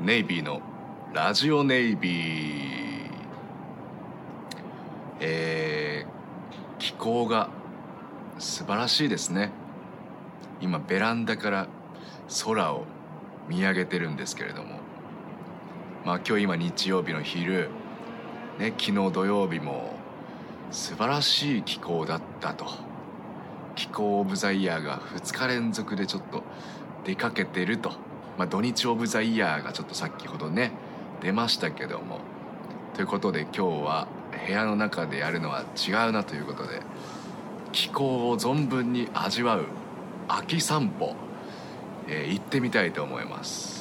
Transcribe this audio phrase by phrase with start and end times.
[0.00, 0.62] ネイビーの
[1.12, 3.10] ラジオネイビー。
[5.18, 7.48] えー、気候が
[8.38, 9.50] 素晴らしいですね。
[10.60, 11.66] 今ベランダから
[12.44, 12.84] 空を
[13.48, 14.76] 見上げてるんですけれども。
[16.04, 17.68] まあ今日今日曜日の昼。
[18.60, 19.96] ね昨日土曜日も
[20.70, 22.66] 素晴らしい気候だったと。
[23.74, 26.44] 気候オブザイヤーが2日連続でちょっと
[27.04, 27.92] 出かけてると、
[28.38, 30.70] まあ、土日オブザイヤーがちょっと先ほどね
[31.20, 32.20] 出ましたけども。
[32.94, 34.08] ということで今日は
[34.46, 36.80] 部屋の中でやるのは違うなということで
[37.70, 39.66] 気候を存分に味わう
[40.26, 41.14] 秋散歩、
[42.08, 43.78] えー行ってみたいと思います。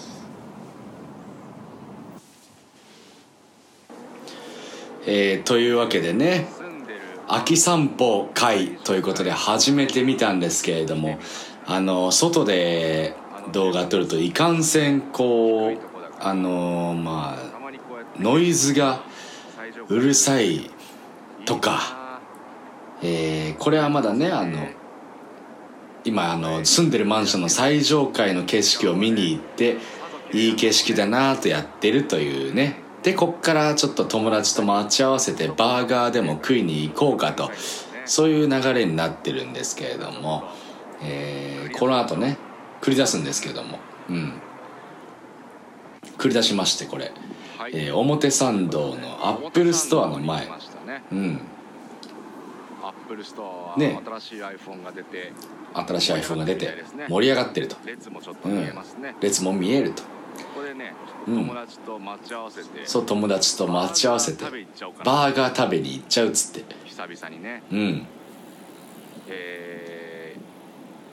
[5.05, 6.48] えーというわけでね
[7.27, 11.17] 秋散歩会ということで始めてみたんですけれども
[11.65, 13.15] あの外で
[13.51, 15.77] 動画撮るといかんせんこう
[16.19, 17.57] あのまあ
[18.20, 19.04] ノイズが
[19.89, 20.70] うるさい
[21.45, 22.20] とか、
[23.01, 24.67] えーこれはまだねあの
[26.04, 29.77] 今あの住んでるマンションの最上階の景色を見に行って
[30.34, 32.82] いい景色だなとやってるというね。
[33.04, 37.51] でこっからちょっと友達と待ち合わせてバーガーでも食いに行こうかと
[38.05, 40.43] そういう流れになってるんですけれども、
[41.01, 42.37] えーこの後ね
[42.88, 43.80] 繰り出すんですけれども。
[44.10, 44.34] うん。
[46.18, 47.12] 繰り出しましてこれ、
[47.74, 50.48] えー表参道の Apple Store の前。
[51.12, 51.41] うん。
[52.82, 54.02] Apple Store はね。
[54.05, 55.34] 新しい iPhone が出て
[55.74, 57.76] 新しい iPhone が出て盛り上がってると。
[57.85, 60.04] 列もちょっとうん見えますね、列も見えると。
[60.55, 60.94] こね
[61.27, 61.35] うん。
[61.46, 64.46] 友達と待ち合わせて、そう友達と待ち合わせて
[65.03, 66.74] バーガー食べに行っちゃうっつって。
[66.85, 67.63] 久々にね。
[67.69, 68.07] うん。
[69.28, 69.97] えー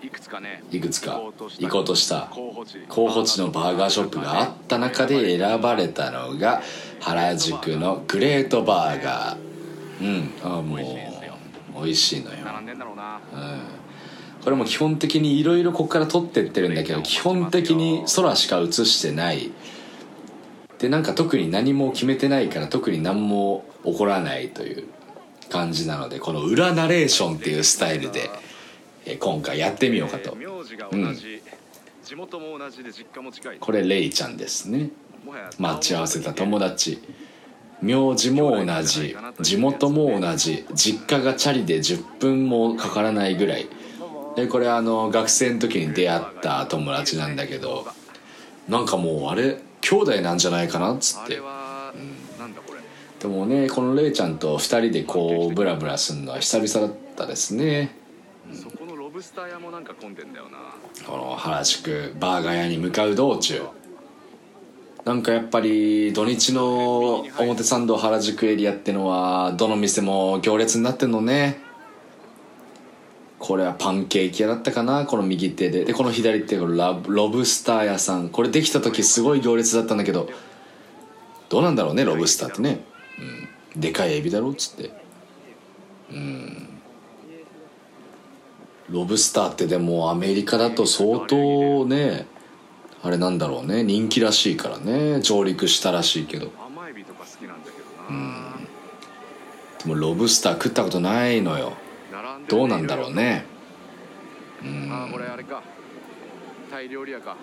[0.05, 1.33] いくつかねいくつか行
[1.70, 2.28] こうとした。
[2.30, 6.60] 候補地のバーガーショップがあった中で選ばれたのが
[7.00, 9.38] 原宿のグレートバーガー。
[10.02, 10.58] うん。
[10.58, 12.98] あもう美味しいのよ、並んでんだろうん、
[14.44, 19.53] これも基本的にいろいろここから撮ってってるんだけど基本的に空しか映してない。
[20.78, 24.84] でなんか特に何も決めてないから特に何も起こらないという
[25.48, 28.25] 感じなのでこの裏ナレーションっていうスタイルで。
[28.25, 28.53] えー
[29.19, 30.37] 今回やってみようかと。
[30.41, 31.42] えー名字が同じ、
[32.04, 33.56] 地元も同じで実家も近い。
[33.59, 34.91] これレイちゃんですね。
[35.59, 37.03] 待ち合わせた友達。
[37.82, 39.16] 名字も同じ。
[39.41, 40.65] 地元も同じ。
[40.75, 43.69] 実家がチャリで10分もかからないぐらい。
[44.37, 47.86] でこれあの学生の時に出会った友達なんだけど
[48.69, 51.34] なんかもうあれ兄弟なんじゃないかなっつあって。
[51.34, 51.92] れは、
[52.38, 52.53] なん
[53.21, 57.97] でもねこのレイちゃんと2人でこうブラブラするのは久々だったですね
[59.24, 60.58] スター屋もなんか混んでんだよな。
[61.06, 63.62] この原宿バーガー屋に向かう道中
[65.06, 71.58] なんかやっぱり土日の表参道原宿エリアってのはどの店も行列になってんのね。
[73.38, 75.86] これはパンケーキ屋だったかなこの右手で。
[75.86, 78.28] でこの左手がラロブスター屋さん。
[78.28, 80.28] これできた時すごい行列だったんだけど。
[81.48, 82.80] どうなんだろうねロブスターってね、
[83.74, 85.03] うん、でかいエビだろっつって。
[88.94, 92.27] ロブスターってでもアメリカだと相当ね
[93.03, 96.53] あれなんだろうね人気らしいからね上陸したらしいけど。
[96.65, 97.65] 甘エビとか好きなん。
[97.65, 97.84] だけど
[98.15, 98.56] な、
[99.83, 101.72] でもロブスター食ったことないのよ。
[102.49, 103.44] どうなんだろうね。
[104.62, 105.62] あこれあれか。
[106.71, 107.37] タイ料理屋か。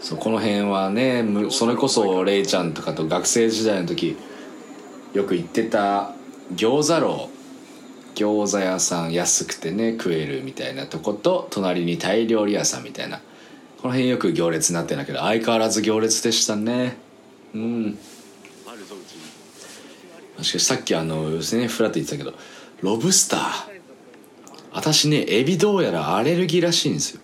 [0.00, 4.16] そうこの辺はねむそれこそレイちゃんとかと学生時代の時
[5.14, 6.12] よく行ってた
[6.54, 7.30] 餃子楼
[8.14, 13.20] 餃子屋さん安くてね食えるみたいなとこと隣にタイ料理屋さんみたいな。
[13.82, 16.96] この辺よく行列になってんだけど相変わらず行列でしたね。
[17.54, 17.98] うん。
[20.40, 21.38] しかしさっきあのね
[21.68, 22.32] フラッと言ってたけど
[22.80, 23.74] ロブスター。
[24.72, 27.20] 私ねエビどうやらアレルギーらしいんですよ。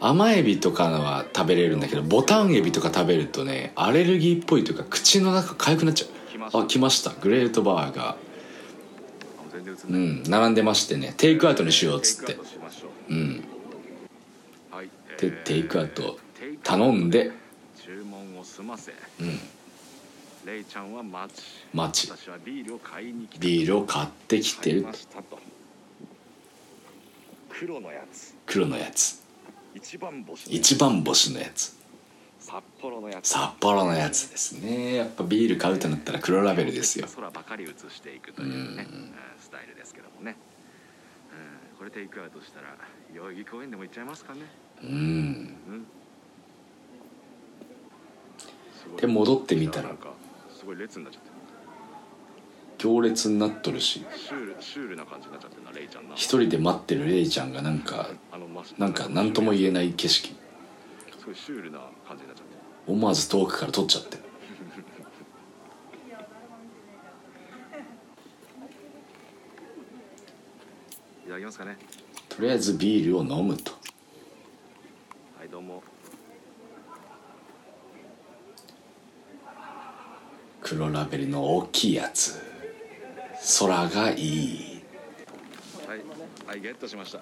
[0.00, 6.10] 甘エビとかのは食べれるんだけどボタンエビとか食べるとねアレルギーっぽいというか口の中痒くなっちゃう。
[6.62, 7.10] あ来ました。
[7.10, 8.27] グレートバーガー。
[9.72, 11.14] あ全然映んうん並んでましてね。
[11.16, 12.26] テイクアウトにしようっつって。
[12.26, 13.14] テイクアウトしましょう。
[13.14, 13.44] ん。
[14.72, 14.88] うはい。
[15.18, 16.18] でテイクアウト。
[16.62, 17.30] 頼んで。
[17.76, 18.92] 注文を済ませ。
[19.20, 19.38] うん。
[20.46, 21.42] レイちゃんは待ち。
[21.72, 22.12] 待ち。
[22.44, 23.40] ビールを買いに来た。
[23.40, 24.86] ビールを買ってきてる
[27.48, 28.34] 黒のやつ。
[28.46, 29.28] 黒のやつ。
[29.74, 31.77] 一番星一番星のやつ
[32.48, 34.94] 札幌のやつ札幌のやつですね。
[34.94, 37.06] やっぱビール買うとなったら黒ラベルですよ。
[37.14, 39.12] 空ばかり映していくというね、うん。
[39.38, 40.34] スタイルですけどもね、
[41.72, 42.74] うん、これテイクアウトしたら
[43.14, 44.40] 代々木公園でも行っちゃいますかね。
[44.82, 44.88] うん。
[44.88, 45.86] うん。
[48.96, 49.90] で戻ってみたら。
[50.58, 51.28] すごい列になっちゃって。
[52.78, 54.06] 行列になっとるし。
[56.14, 58.08] 一人で待ってるレイちゃんがなんか
[58.78, 60.28] なんか何とも言えない景色。
[60.28, 60.37] す
[61.28, 62.54] ごいシュールな感じになっちゃって。
[62.86, 64.16] 思わず遠くから撮っちゃって。
[64.16, 64.20] い
[71.30, 71.76] ただきますかね。
[72.30, 73.72] とりあえずビールを飲むと。
[75.38, 75.82] はいどうも。
[80.62, 82.40] 黒ラベルの大きいやつ。
[83.58, 84.82] 空がいい。
[85.86, 86.00] はい
[86.46, 87.20] はいゲットしました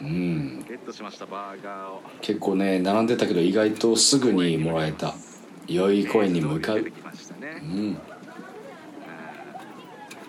[0.00, 0.64] うん。
[0.68, 2.02] ゲットしましたバーガーを。
[2.20, 5.14] 結構ね並んでたけど意外とすぐにもらえた。
[5.66, 6.82] 良い声に向かう。
[6.82, 6.90] ね。
[6.92, 7.98] うん。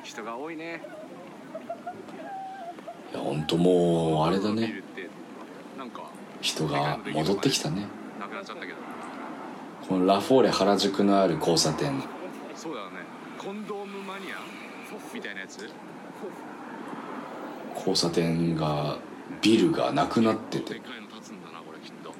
[0.04, 0.82] 人が多いね。
[3.12, 4.82] いや本当もうあれだね。
[6.42, 7.86] 人が戻ってきたね。
[8.20, 8.78] なくなっちゃったけど。
[9.88, 12.02] このラフォーレ原宿のある交差点。
[12.56, 12.98] そうだよね。
[13.38, 14.38] コンドームマニア
[15.14, 15.70] みたいなやつ？
[17.76, 18.98] 交差点が
[19.42, 20.82] ビルがなくなってて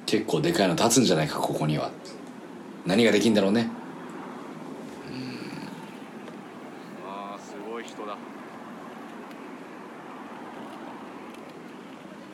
[0.06, 1.90] 結構でかいの立つんじゃないかここには。
[2.86, 3.68] 何ができんだろうね。
[7.06, 8.16] あーすごい人だ。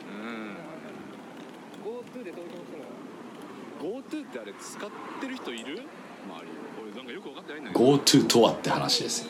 [0.09, 0.55] うん。
[1.83, 2.41] GoTo でしの
[3.89, 4.89] ？GoTo ってあれ使っ
[5.21, 5.65] てる人いる？
[5.65, 5.87] 周り。
[6.81, 7.85] 俺なんかよく分かってないんだけど。
[7.97, 9.27] GoTo とはって話です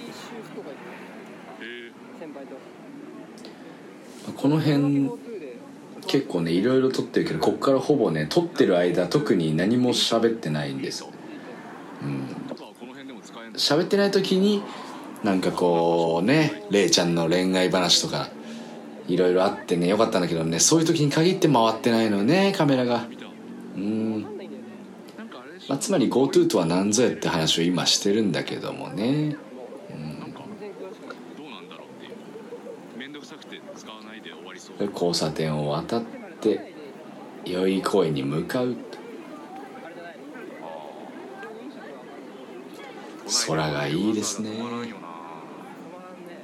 [1.59, 2.55] え先輩と。
[4.33, 5.09] この辺
[6.07, 11.05] 結構ねいろいろ撮ってるけどこっからほぼね撮ってる間特に何も喋ってないんです。
[12.01, 12.27] うん。
[13.53, 14.63] 喋ってない時に
[15.23, 18.29] なんかこうねレイちゃんの恋愛話とか
[19.07, 23.05] いろいろあってねよかったんだけどねそういう時に限って回ってないのねカメラが。
[23.75, 24.21] うん。
[25.67, 29.35] まあ、つまり GoTo とは何ぞやって話を今してるんだけどもね
[29.89, 32.09] なんか全然詳しくないどうなんだろうってい
[32.95, 34.21] うめんどくさくて使わない
[34.79, 36.01] で交差点を渡っ
[36.41, 36.73] て
[37.45, 38.75] 良い声に向かう。
[43.47, 46.39] 空がいいですね止まらんよな止まらんね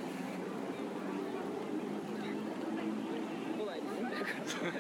[3.58, 4.74] 来ないですね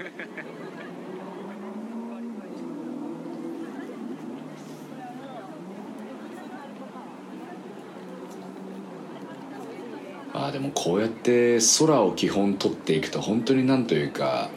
[10.33, 14.49] ああでもこうやって空を基本撮っていくと本当になんというか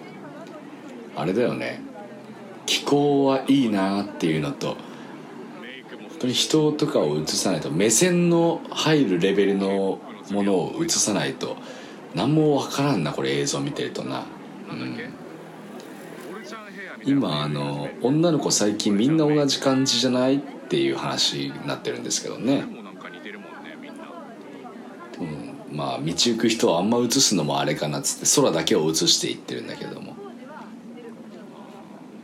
[1.14, 1.80] あれだよね。
[2.66, 4.76] 気候はいいなっていうのと本
[6.22, 10.00] 当に人とかを映さないと目線の入るレベルの
[10.32, 11.56] ものを映さないと
[12.14, 14.24] 何もわからんなこれ映像見てるとな。
[14.68, 14.96] なん。
[14.96, 15.08] だっけ
[16.34, 24.06] オルちゃんヘアみたいな今あの女の子最近みんな同じ感じじゃないっていう話になってるんですけどねでもなんか似てるもんねみんな
[25.20, 30.14] うん、まあ道行く人をあんま映すのもあれかなっつって空だけを映していってるんだけども、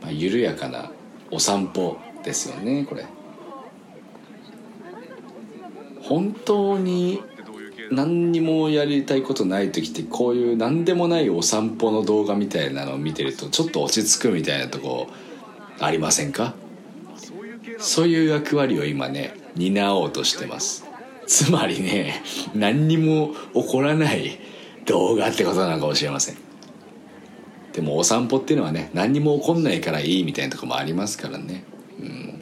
[0.01, 0.91] まあ、緩やかな
[1.31, 3.05] お散歩ですよねこれ。
[6.01, 7.21] 本当に
[7.91, 15.07] 何にもやりたいことない時ってこういう何でもないお散歩の動画みたいなのを見てるとちょっと落ち着くみたいなとこ
[15.79, 16.55] ありませんか？
[17.79, 20.85] そういう役割を今ね担おうとしてます。
[21.27, 22.21] つまりね
[22.53, 24.39] 何にも起こらない
[24.85, 26.37] 動画ってことなのかもしれません。
[27.71, 31.63] でもお散歩っていうのはね何にも起こんないからいいみたいなとこもありますからね。
[31.99, 32.41] うん。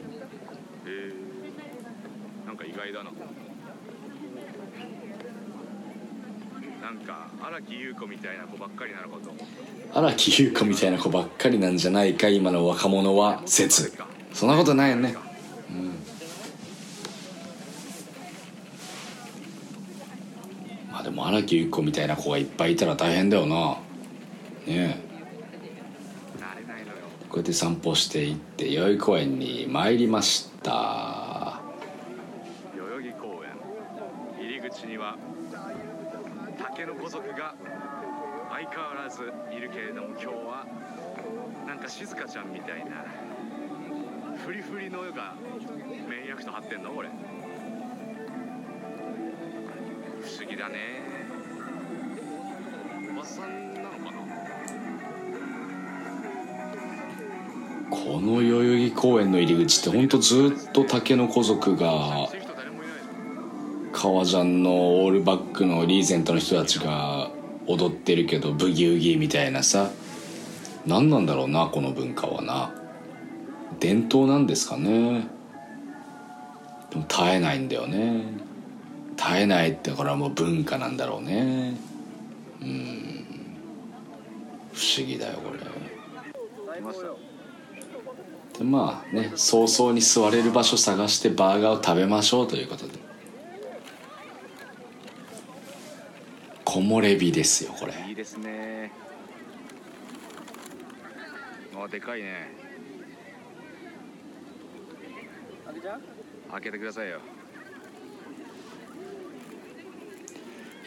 [2.46, 3.10] なんか意外だな。
[6.82, 9.38] なんか荒木優子みたいな子ばっかりなのかと思っ
[9.92, 9.98] た。
[9.98, 13.92] 荒木優子みたいな子ばっかりなんじゃないか今の若者は説。
[14.32, 15.14] そんなことないよね
[20.90, 23.78] まあでも荒木優子みたいな子がいっぱいいたら大変だよな。
[24.66, 25.12] ねえ。
[27.30, 31.62] こうやって散歩していって代々木公園に参りました。
[32.76, 35.16] 代々木公園入り口には
[36.58, 37.54] 竹の子族が
[38.50, 40.66] 相変わらずいるけれども今日は
[41.66, 43.06] なんか静香ちゃんみたいな
[44.44, 45.34] フリフリの絵が
[46.06, 47.08] メイン役と張ってんのこれ。
[50.20, 51.21] 不思議だね。
[57.92, 62.26] この代々木公園の入り口ってほんとずっと竹の子族が
[63.92, 67.30] 革ジャンのオールバックのリーゼントの人たちが
[67.66, 69.90] 踊ってるけどブギウギみたいなさ。
[70.86, 72.74] 何なんだろうなこの文化はな。
[73.78, 75.28] 伝統なんですかね。
[76.90, 78.24] でも絶えないんだよね。
[79.16, 81.76] 絶えないってこれはもう文化なんだろうね。
[82.62, 83.26] うん。
[84.72, 85.60] 不思議だよこれ。
[88.58, 92.92] でまあね早々に座れる場所探してバーガーを食べましょうということで。
[96.64, 97.92] 木漏れ日ですよこれ。
[98.08, 98.90] いいですね。
[101.76, 102.50] あでかいね。
[105.66, 106.00] 開けちゃう
[106.52, 107.18] 開けてくださいよ。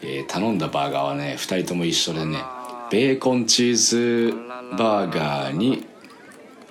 [0.02, 2.42] えー頼んだバーガーはね2人とも一緒でね
[2.90, 4.34] ベーコンチーズ
[4.76, 5.86] バーガーに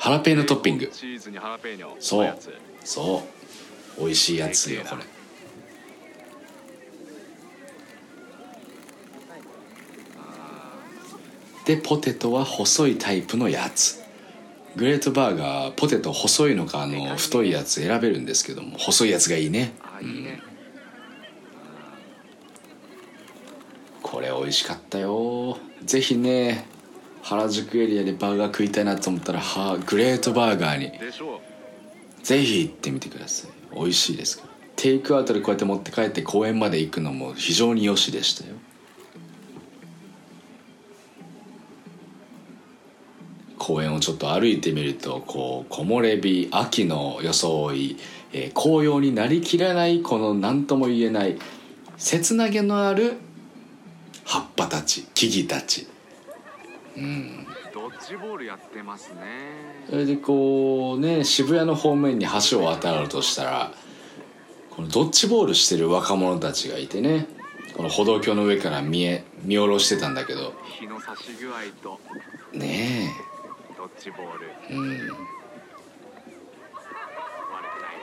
[0.05, 0.85] ハラペーニョトッピング。
[0.93, 1.95] チーズにハラペーニョ。
[1.99, 2.37] そう。
[2.83, 3.23] そ
[3.97, 4.01] う。
[4.01, 5.03] 美味しいやつよこれ。
[11.65, 14.03] でポテトは細いタイプのやつ。
[14.75, 19.73] グレートバーガーポテト細いのかあの太いやつ選べるんですけども細いやつがいいね。
[19.81, 20.39] あいいね、
[24.03, 25.57] これ美味しかったよ。
[25.83, 26.74] ぜひね
[27.25, 30.91] 原宿エリアでバーガー食いたいなと思ったらはグレートバーガーに。
[32.21, 33.51] ぜひ行ってみてください。
[33.75, 34.53] 美味しいですから。
[34.75, 38.53] テイクアウトでこうやって持って帰って公園まで行くのも非常に良しでしたよ。
[43.57, 47.97] 公園をちょっと歩いてみるとこう木漏れ日秋の装い、
[48.33, 51.39] えー紅葉になりきらないこの何とも言えない
[51.97, 53.13] 切なげのある
[54.25, 55.87] 葉っぱたち木々たち。
[57.73, 59.19] ドッジボールやってますね
[59.89, 63.71] それでこうね渋谷の方面に橋を渡ろうとしたら
[64.71, 67.27] このドッジボールしてる若者たちがいてね
[67.75, 70.13] この歩道橋の上から見え見下ろしてたん。
[70.15, 71.99] だけど日の差し具合と
[72.53, 73.11] ねえ
[73.77, 74.89] ドッジボールうん。
[74.89, 75.13] 悪くない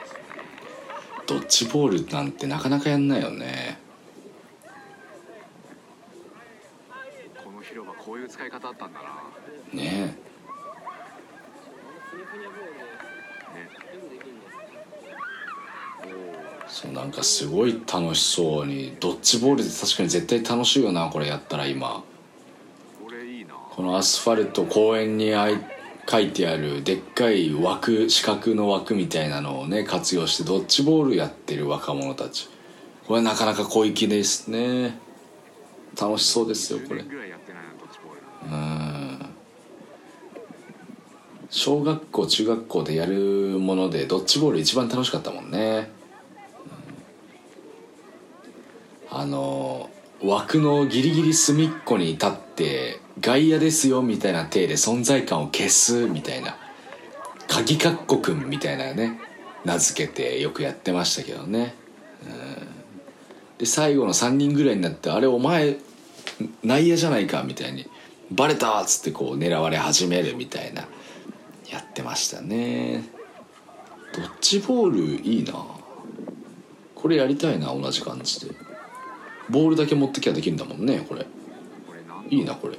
[0.03, 0.19] ですね
[1.27, 2.33] ドッジボールなん。
[2.33, 3.09] てなかなかやん。
[3.09, 3.79] ないよね
[7.43, 9.09] この広場こういう使い方あったんだな。
[9.75, 10.33] ねえ。
[16.67, 22.03] そうなんかすごい楽しそうにドッジボールで確かに絶対楽しいよなこれやったら今。
[23.05, 23.53] これいいな。
[23.53, 25.59] このアスファルト公園にあい
[26.09, 32.49] 書いてあるでっかい枠四角の枠みたいなのをね活用してドッジボールやってる若者たち。
[33.07, 35.13] これなかなか小粋ですね。
[36.01, 39.27] 楽しそうですよこ10れ年ぐらいやってないなドッジボールうん
[41.53, 45.91] 小学校中学校でやるものでドッジボール一番楽しかったもんね、
[49.11, 49.19] うん。
[49.19, 49.91] あの
[50.25, 56.57] 枠のギリギリ隅っこに立って外野ですよみたいな体で存在感を消すみたいな
[57.49, 59.21] 鍵かっこくんみたいなね
[59.67, 61.75] 名付けてよくやってましたけどね、
[62.23, 63.59] うん。
[63.59, 65.77] で最後の3人ぐらいになって「あれお前
[66.65, 67.87] 内野じゃないか」みたいに
[68.33, 70.89] 「バレた!」っつってこう狙われ始めるみたいな。
[71.73, 73.03] やってましたね。
[74.15, 75.55] ドッジボールいいな。
[76.95, 78.55] これやりたいな同じ感じで。
[79.49, 81.27] ボールだけ持ってきゃできるんだもんねこれ。
[82.29, 82.79] いいなこれ。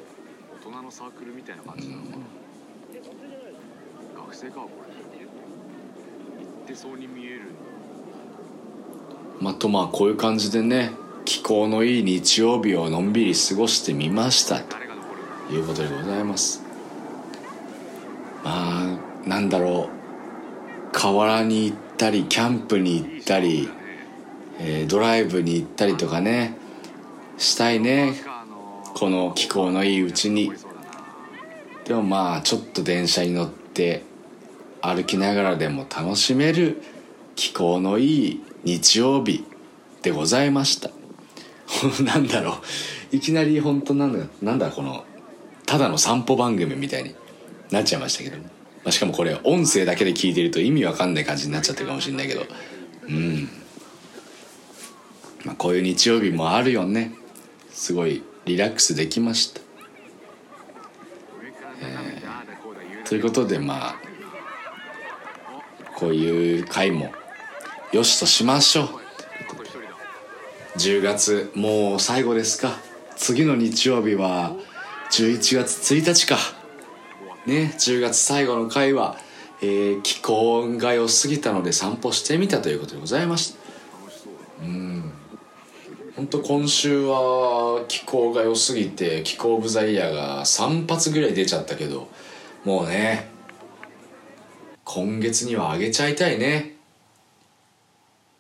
[0.64, 2.18] 大人のサークルみたいな感じなのかな、
[4.22, 4.94] 学生かこれ
[6.46, 7.42] 行ってそうに見える。
[9.42, 10.92] まあとまあこういう感じでね
[11.26, 14.78] 気候のいい日曜日をのんびり過ごしてみましたと
[15.52, 16.63] いうことでございます
[18.44, 20.04] まあなんだろう。
[20.92, 23.68] 河原に行ったりキャンプに行ったり、
[24.60, 26.56] えードライブに行ったりとかね
[27.38, 28.14] したいね。
[28.94, 30.52] この気候のいいうちに。
[31.86, 34.04] でもまあちょっと電車に乗って
[34.82, 36.82] 歩きながらでも楽しめる
[37.36, 39.46] 気候のいい日曜日
[40.02, 40.92] でございました。
[42.04, 42.60] なんだろ
[43.12, 43.16] う。
[43.16, 45.06] いきなり本当なんだなんだこの
[45.66, 47.16] ただの散歩番組みたいに。
[47.72, 48.46] なっちゃいましたけど、ま
[48.86, 52.46] あ、しかもこれ音声だけで聞いてると意味わかんない感じになっちゃってるかもしれないけど。
[53.08, 53.50] うん。
[55.46, 57.14] まあこういう日曜日もあるよね。
[57.72, 59.62] すごいリラックスできました。
[63.06, 63.96] ということでまあ
[65.96, 67.12] こういう回も
[67.92, 68.88] よしとしましょう。
[70.78, 72.80] 10月もう最後ですか。
[73.16, 74.56] 次の日曜日は
[75.12, 76.38] 11月1日か。
[77.46, 79.18] ね10月最後の回は、
[79.62, 83.60] えー気候が良すぎたので散歩してみたということでございました
[84.64, 85.04] うだ
[86.16, 92.10] 本当今週は気候が良すぎて気候オブザイヤーが3発ぐらい出ちゃったけど
[92.64, 93.34] もうね
[94.86, 96.76] 今月にはあげちゃいたいね。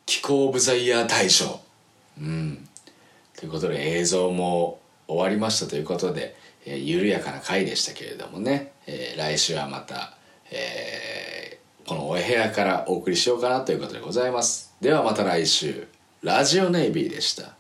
[0.05, 1.62] 気候オブザイヤー大賞。
[2.19, 2.67] うん。
[3.38, 10.13] ということで映像も終わりましたということで、えー緩やかな回でしたけれどもね、えー来週はまた、
[10.51, 11.33] えー
[11.87, 14.73] このお部屋からお送りしようかなということでございます。
[14.79, 15.87] ではまた来週。
[16.21, 17.57] ラジオネイビーでした。